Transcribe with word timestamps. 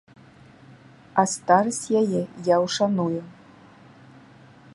А 1.23 1.27
старасць 1.33 1.83
яе 2.01 2.21
я 2.49 2.57
ўшаную. 2.65 3.21